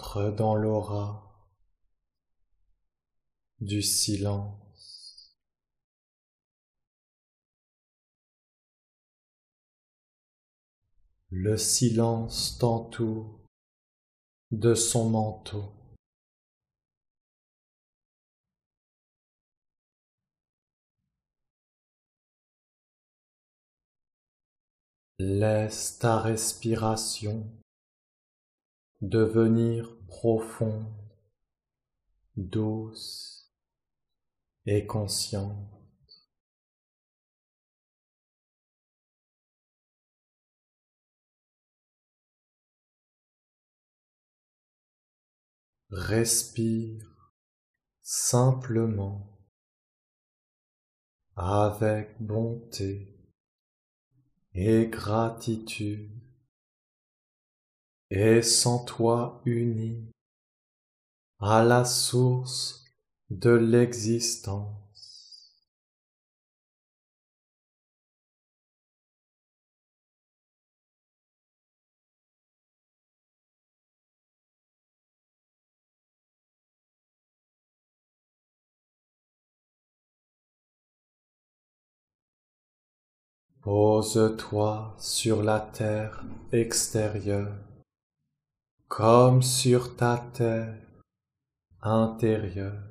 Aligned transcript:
Entre 0.00 0.30
dans 0.30 0.54
l'aura 0.54 1.30
du 3.60 3.82
silence. 3.82 5.36
Le 11.28 11.58
silence 11.58 12.56
t'entoure 12.56 13.44
de 14.52 14.74
son 14.74 15.10
manteau. 15.10 15.70
Laisse 25.18 25.98
ta 25.98 26.18
respiration 26.20 27.59
devenir 29.00 29.96
profonde, 30.06 30.92
douce 32.36 33.50
et 34.66 34.86
consciente. 34.86 35.68
Respire 45.90 47.34
simplement 48.00 49.40
avec 51.34 52.20
bonté 52.20 53.18
et 54.54 54.86
gratitude 54.86 56.29
et 58.10 58.42
sens-toi 58.42 59.40
uni 59.44 60.10
à 61.40 61.62
la 61.64 61.84
source 61.84 62.84
de 63.30 63.50
l'existence. 63.50 64.76
Pose-toi 83.62 84.96
sur 84.98 85.42
la 85.42 85.60
terre 85.60 86.24
extérieure 86.50 87.69
comme 88.90 89.40
sur 89.40 89.94
ta 89.96 90.18
terre 90.34 90.74
intérieure. 91.80 92.89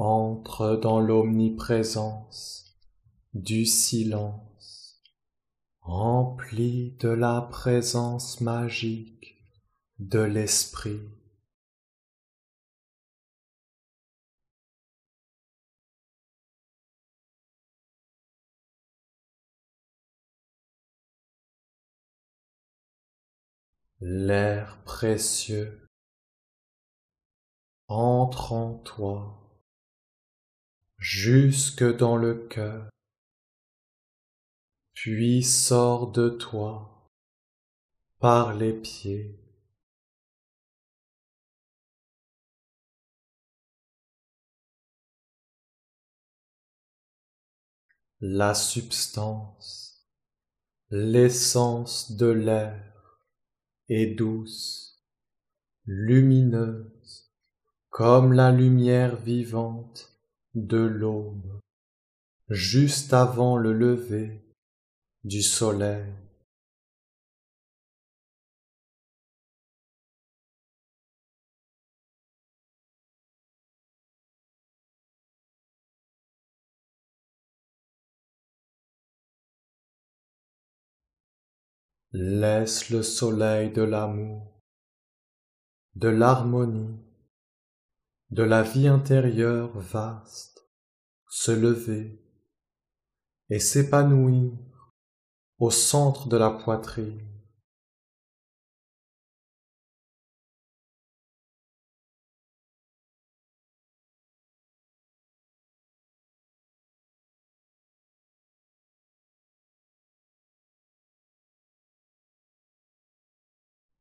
Entre 0.00 0.76
dans 0.76 1.00
l'omniprésence 1.00 2.78
du 3.34 3.66
silence, 3.66 5.02
rempli 5.80 6.96
de 7.00 7.08
la 7.08 7.40
présence 7.40 8.40
magique 8.40 9.42
de 9.98 10.20
l'esprit. 10.20 11.00
L'air 24.00 24.80
précieux 24.84 25.88
entre 27.88 28.52
en 28.52 28.74
toi 28.74 29.47
jusque 30.98 31.84
dans 31.96 32.16
le 32.16 32.34
cœur, 32.48 32.90
puis 34.94 35.44
sort 35.44 36.10
de 36.10 36.28
toi 36.28 37.08
par 38.18 38.54
les 38.54 38.72
pieds. 38.72 39.38
La 48.20 48.52
substance, 48.54 50.04
l'essence 50.90 52.16
de 52.16 52.26
l'air 52.26 53.22
est 53.88 54.16
douce, 54.16 55.04
lumineuse, 55.86 57.32
comme 57.90 58.32
la 58.32 58.50
lumière 58.50 59.14
vivante 59.14 60.17
de 60.66 60.78
l'aube, 60.78 61.60
juste 62.48 63.12
avant 63.12 63.56
le 63.56 63.72
lever 63.72 64.42
du 65.24 65.42
soleil. 65.42 66.12
Laisse 82.12 82.88
le 82.90 83.02
soleil 83.02 83.70
de 83.70 83.82
l'amour, 83.82 84.62
de 85.94 86.08
l'harmonie 86.08 87.07
de 88.30 88.42
la 88.42 88.62
vie 88.62 88.88
intérieure 88.88 89.78
vaste 89.78 90.62
se 91.30 91.50
lever 91.50 92.22
et 93.50 93.58
s'épanouir 93.58 94.52
au 95.58 95.70
centre 95.70 96.28
de 96.28 96.36
la 96.36 96.50
poitrine. 96.50 97.20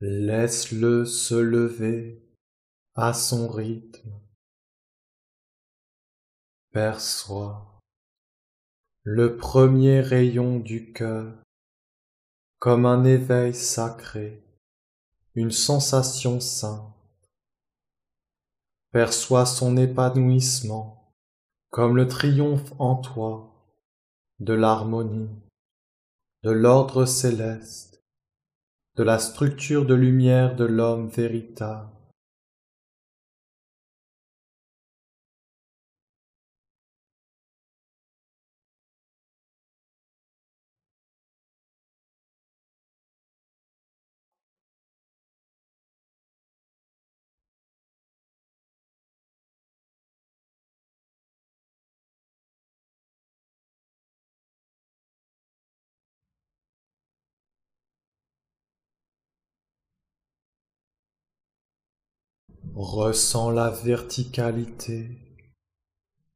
Laisse-le 0.00 1.04
se 1.04 1.34
lever 1.34 2.27
à 3.00 3.12
son 3.12 3.46
rythme. 3.46 4.10
Perçois 6.72 7.80
le 9.04 9.36
premier 9.36 10.00
rayon 10.00 10.58
du 10.58 10.92
cœur 10.92 11.32
comme 12.58 12.86
un 12.86 13.04
éveil 13.04 13.54
sacré, 13.54 14.44
une 15.36 15.52
sensation 15.52 16.40
sainte. 16.40 16.92
Perçois 18.90 19.46
son 19.46 19.76
épanouissement 19.76 21.14
comme 21.70 21.96
le 21.96 22.08
triomphe 22.08 22.72
en 22.80 22.96
toi 22.96 23.64
de 24.40 24.54
l'harmonie, 24.54 25.30
de 26.42 26.50
l'ordre 26.50 27.04
céleste, 27.04 28.02
de 28.96 29.04
la 29.04 29.20
structure 29.20 29.86
de 29.86 29.94
lumière 29.94 30.56
de 30.56 30.64
l'homme 30.64 31.06
véritable 31.06 31.97
Ressens 62.80 63.50
la 63.50 63.70
verticalité 63.70 65.18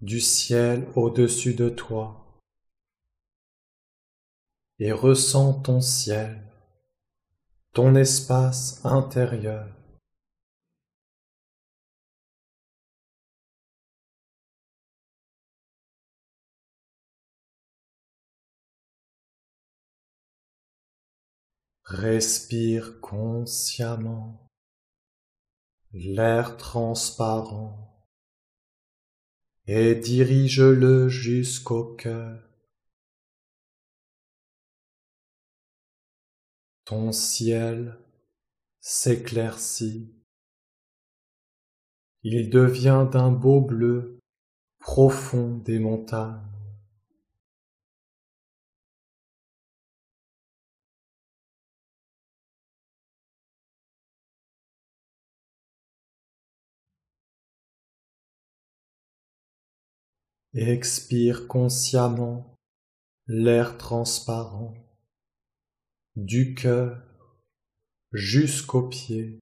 du 0.00 0.20
ciel 0.20 0.86
au-dessus 0.94 1.54
de 1.54 1.68
toi 1.68 2.38
et 4.78 4.92
ressens 4.92 5.54
ton 5.54 5.80
ciel, 5.80 6.40
ton 7.72 7.96
espace 7.96 8.84
intérieur. 8.84 9.66
Respire 21.82 23.00
consciemment 23.00 24.47
l'air 25.92 26.56
transparent 26.56 28.06
et 29.66 29.94
dirige-le 29.94 31.08
jusqu'au 31.08 31.94
cœur. 31.94 32.42
Ton 36.84 37.12
ciel 37.12 37.98
s'éclaircit. 38.80 40.14
Il 42.22 42.48
devient 42.50 43.06
d'un 43.10 43.30
beau 43.30 43.60
bleu 43.60 44.18
profond 44.78 45.58
des 45.58 45.78
montagnes. 45.78 46.57
Expire 60.54 61.46
consciemment 61.46 62.56
l'air 63.26 63.76
transparent 63.76 64.72
du 66.16 66.54
cœur 66.54 67.02
jusqu'aux 68.12 68.88
pieds. 68.88 69.38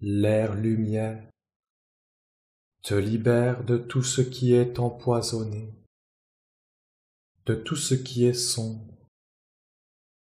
L'air 0.00 0.54
lumière 0.54 1.30
te 2.82 2.94
libère 2.94 3.62
de 3.64 3.76
tout 3.76 4.02
ce 4.02 4.22
qui 4.22 4.54
est 4.54 4.78
empoisonné, 4.78 5.74
de 7.44 7.54
tout 7.54 7.76
ce 7.76 7.94
qui 7.94 8.24
est 8.24 8.32
sombre, 8.32 9.06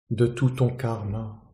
de 0.09 0.25
tout 0.25 0.49
ton 0.49 0.75
karma. 0.75 1.44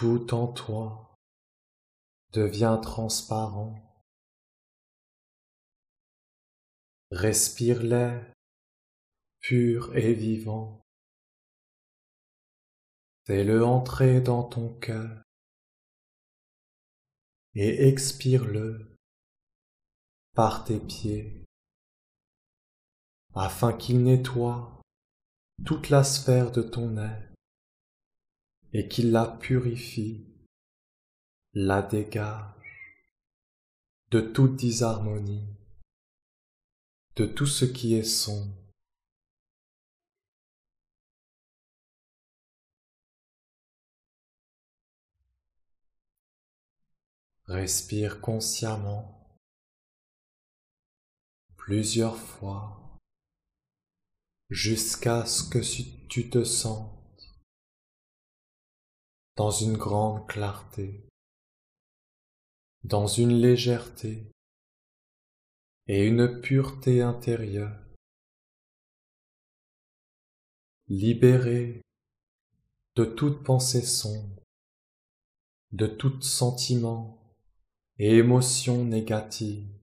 Tout 0.00 0.32
en 0.32 0.46
toi 0.50 1.14
devient 2.32 2.78
transparent. 2.80 3.74
Respire 7.10 7.82
l'air 7.82 8.32
pur 9.40 9.94
et 9.94 10.14
vivant. 10.14 10.80
Fais-le 13.26 13.62
entrer 13.62 14.22
dans 14.22 14.42
ton 14.42 14.72
cœur 14.78 15.22
et 17.52 17.86
expire-le 17.86 18.96
par 20.32 20.64
tes 20.64 20.80
pieds 20.80 21.44
afin 23.34 23.74
qu'il 23.74 24.02
nettoie 24.02 24.80
toute 25.66 25.90
la 25.90 26.04
sphère 26.04 26.50
de 26.52 26.62
ton 26.62 26.96
être 26.96 27.29
et 28.72 28.88
qu'il 28.88 29.10
la 29.10 29.26
purifie, 29.26 30.26
la 31.52 31.82
dégage 31.82 32.50
de 34.10 34.20
toute 34.20 34.56
disharmonie, 34.56 35.56
de 37.16 37.26
tout 37.26 37.46
ce 37.46 37.64
qui 37.64 37.94
est 37.94 38.04
sombre. 38.04 38.56
Respire 47.46 48.20
consciemment 48.20 49.36
plusieurs 51.56 52.16
fois 52.16 52.98
jusqu'à 54.48 55.26
ce 55.26 55.48
que 55.48 55.58
tu 56.08 56.30
te 56.30 56.44
sens 56.44 56.99
dans 59.40 59.50
une 59.50 59.78
grande 59.78 60.26
clarté, 60.26 61.02
dans 62.84 63.06
une 63.06 63.40
légèreté 63.40 64.30
et 65.86 66.04
une 66.06 66.42
pureté 66.42 67.00
intérieure, 67.00 67.80
libéré 70.88 71.80
de 72.96 73.06
toute 73.06 73.42
pensée 73.42 73.80
sombre, 73.80 74.42
de 75.72 75.86
tout 75.86 76.20
sentiment 76.20 77.18
et 77.98 78.16
émotion 78.16 78.84
négative. 78.84 79.79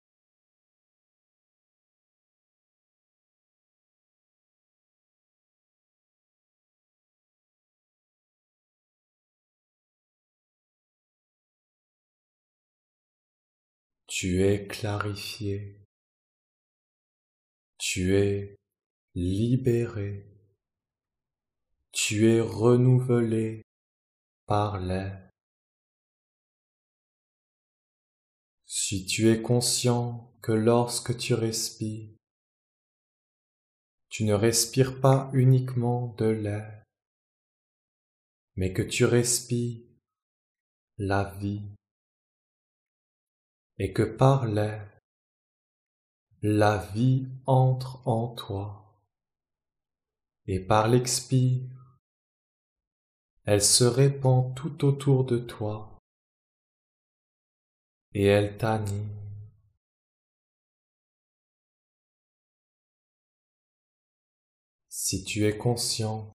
Tu 14.08 14.42
es 14.44 14.68
clarifié. 14.68 15.82
Tu 17.78 18.16
es 18.16 18.56
libéré. 19.16 20.26
Tu 21.92 22.30
es 22.30 22.40
renouvelé 22.40 23.64
par 24.46 24.80
l'air. 24.80 25.30
Si 28.66 29.06
tu 29.06 29.30
es 29.30 29.42
conscient 29.42 30.34
que 30.42 30.54
lorsque 30.54 31.18
tu 31.18 31.34
respires, 31.34 32.16
tu 34.08 34.24
ne 34.24 34.34
respires 34.34 35.02
pas 35.02 35.30
uniquement 35.34 36.16
de 36.18 36.28
l'air, 36.28 36.84
mais 38.56 38.72
que 38.72 38.82
tu 38.82 39.04
respires 39.04 39.84
la 40.98 41.26
vie, 41.40 41.77
et 43.80 43.94
que 43.94 44.04
par 44.04 44.46
l'air, 44.46 45.00
la 46.42 46.78
vie 46.78 47.28
entre 47.46 48.08
en 48.08 48.34
toi, 48.34 49.02
et 50.46 50.60
par 50.60 50.88
l'expire, 50.88 51.70
elle 53.44 53.64
se 53.64 53.84
répand 53.84 54.56
tout 54.56 54.86
autour 54.86 55.26
de 55.26 55.38
toi, 55.38 56.00
et 58.14 58.26
elle 58.26 58.58
t'anime. 58.58 59.16
Si 64.90 65.24
tu 65.24 65.46
es 65.46 65.58
conscient, 65.58 66.34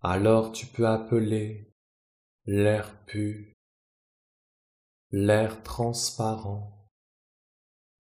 alors 0.00 0.52
tu 0.52 0.66
peux 0.66 0.86
appeler 0.86 1.74
l'air 2.46 3.04
pur 3.04 3.52
l'air 5.12 5.62
transparent, 5.64 6.88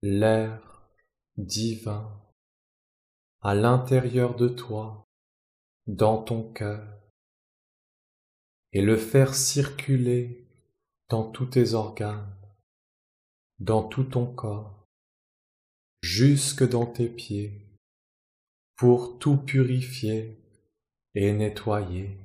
l'air 0.02 0.88
divin 1.36 2.20
à 3.40 3.56
l'intérieur 3.56 4.36
de 4.36 4.48
toi, 4.48 5.04
dans 5.88 6.22
ton 6.22 6.52
cœur, 6.52 7.02
et 8.72 8.82
le 8.82 8.96
faire 8.96 9.34
circuler 9.34 10.48
dans 11.08 11.28
tous 11.28 11.46
tes 11.46 11.74
organes, 11.74 12.36
dans 13.58 13.82
tout 13.82 14.04
ton 14.04 14.32
corps, 14.32 14.86
jusque 16.02 16.66
dans 16.68 16.86
tes 16.86 17.08
pieds, 17.08 17.66
pour 18.76 19.18
tout 19.18 19.38
purifier 19.38 20.38
et 21.14 21.32
nettoyer. 21.32 22.16